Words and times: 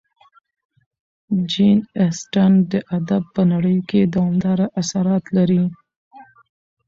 جین 1.51 1.77
اسټن 2.05 2.51
د 2.71 2.73
ادب 2.97 3.23
په 3.35 3.41
نړۍ 3.51 3.77
کې 3.89 4.01
دوامداره 4.13 4.65
اثرات 4.81 5.23
لري. 5.37 5.63